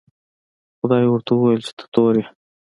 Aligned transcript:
خدای 0.79 1.03
ورته 1.07 1.31
وویل 1.33 1.61
چې 1.67 1.73
ته 1.77 1.85
تور 1.93 2.13
یې. 2.19 2.25